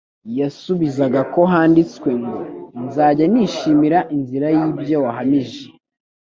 yabasubizaga 0.37 1.21
ko 1.33 1.41
handitswe 1.51 2.09
ngo: 2.21 2.37
«nzajya 2.83 3.25
nishimira 3.31 3.99
inzira 4.15 4.47
y'ibyo 4.57 4.97
wahamije, 5.03 5.63